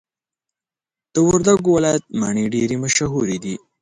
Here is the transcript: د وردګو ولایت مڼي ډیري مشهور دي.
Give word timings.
د 1.13 1.15
وردګو 1.27 1.69
ولایت 1.77 2.03
مڼي 2.19 2.45
ډیري 2.53 2.77
مشهور 2.83 3.25
دي. 3.43 3.55